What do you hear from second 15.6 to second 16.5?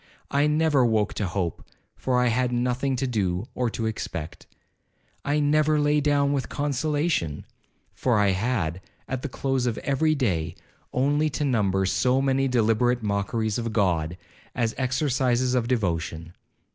devotion.